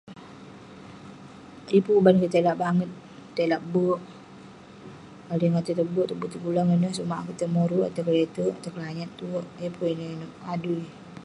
Yeng 1.71 1.83
pun 1.85 1.93
uban 1.99 2.19
kik 2.21 2.31
tai 2.33 2.45
lak 2.47 2.59
banget..tai 2.63 3.47
lak 3.51 3.61
berk..adui 3.73 5.49
kik 5.55 5.65
tai 5.65 5.77
la 5.79 5.83
berk 5.93 6.07
tegulang 6.33 6.69
..ineh 6.75 6.93
sumak 6.97 7.19
akouk 7.21 7.37
tai 7.39 7.49
moruk, 7.55 7.87
tai 7.95 8.03
kle'terk..tai 8.07 8.71
kelanyat 8.73 9.09
tuwerk..yeng 9.17 9.73
pun 9.77 9.87
inouk 9.91 10.03
inouk 10.15 10.33
adui.. 10.53 10.83